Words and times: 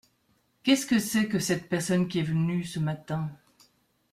Qu’est-ce 0.63 0.87
que 0.87 0.97
c’est 0.97 1.27
que 1.27 1.37
cette 1.37 1.69
personne 1.69 2.07
qui 2.07 2.17
est 2.17 2.23
venue 2.23 2.63
ce 2.63 2.79
matin?… 2.79 3.29